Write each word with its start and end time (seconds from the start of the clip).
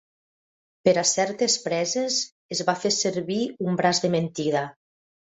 Per 0.87 0.93
a 1.01 1.01
certes 1.09 1.57
preses 1.65 2.17
es 2.57 2.63
va 2.71 2.75
fer 2.85 2.93
servir 2.97 3.39
un 3.67 3.79
braç 3.83 4.01
de 4.07 4.13
mentida. 4.17 4.65